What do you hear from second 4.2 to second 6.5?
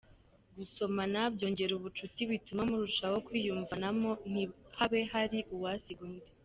ntihabe hari uwasiga undi.